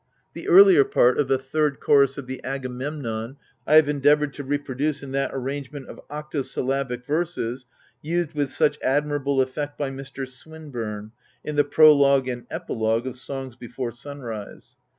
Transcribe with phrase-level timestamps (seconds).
[0.33, 5.03] The earlier part of the third chorus of the Agamemnon I have endeavoured to reproduce
[5.03, 7.67] in that arrangement of octosyllabic verses
[8.01, 10.27] used with such admirable effect by Mr.
[10.27, 11.11] Swinburne
[11.43, 14.75] in the Prologue and Epilogue of "Songs before Simrise."